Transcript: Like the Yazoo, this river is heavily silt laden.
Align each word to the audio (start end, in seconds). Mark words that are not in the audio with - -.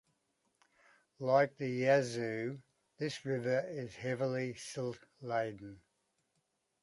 Like 1.19 1.57
the 1.57 1.69
Yazoo, 1.69 2.63
this 2.97 3.23
river 3.23 3.63
is 3.69 3.93
heavily 3.97 4.55
silt 4.55 4.97
laden. 5.21 5.79